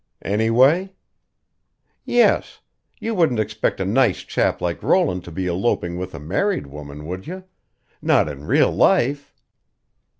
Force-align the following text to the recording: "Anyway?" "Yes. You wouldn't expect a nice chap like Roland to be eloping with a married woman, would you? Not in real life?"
"Anyway?" 0.25 0.95
"Yes. 2.05 2.61
You 2.99 3.13
wouldn't 3.13 3.39
expect 3.39 3.79
a 3.79 3.85
nice 3.85 4.21
chap 4.23 4.59
like 4.59 4.81
Roland 4.81 5.23
to 5.25 5.31
be 5.31 5.45
eloping 5.45 5.95
with 5.95 6.15
a 6.15 6.19
married 6.19 6.65
woman, 6.65 7.05
would 7.05 7.27
you? 7.27 7.43
Not 8.01 8.27
in 8.27 8.45
real 8.45 8.71
life?" 8.71 9.31